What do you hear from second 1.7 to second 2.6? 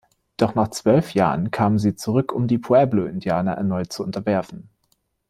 sie zurück, um die